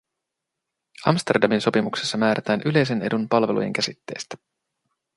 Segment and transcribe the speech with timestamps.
[1.05, 4.37] Amsterdamin sopimuksessa määrätään yleisen edun palvelujen käsitteestä.